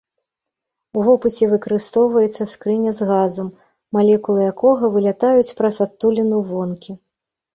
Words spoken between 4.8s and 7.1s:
вылятаюць праз адтуліну вонкі.